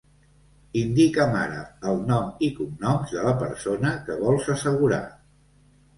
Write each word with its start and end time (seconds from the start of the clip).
Indica'm 0.79 1.35
ara 1.41 1.59
el 1.91 2.01
nom 2.11 2.31
i 2.47 2.49
cognoms 2.61 3.15
de 3.19 3.27
la 3.27 3.35
persona 3.43 3.93
que 4.09 4.19
vols 4.23 4.53
assegurar. 4.55 5.03